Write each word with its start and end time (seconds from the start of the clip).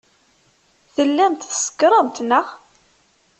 Tellamt 0.95 1.47
tsekṛemt, 1.49 2.17
neɣ? 2.29 2.47